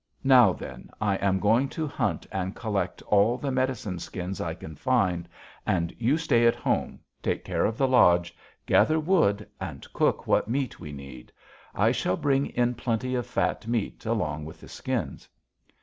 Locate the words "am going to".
1.17-1.85